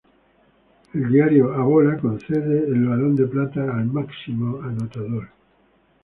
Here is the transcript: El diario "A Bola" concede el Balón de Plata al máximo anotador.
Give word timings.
El 0.95 1.11
diario 1.11 1.53
"A 1.53 1.63
Bola" 1.63 1.95
concede 1.99 2.65
el 2.67 2.87
Balón 2.87 3.15
de 3.15 3.27
Plata 3.27 3.59
al 3.61 3.85
máximo 3.85 4.59
anotador. 4.63 5.29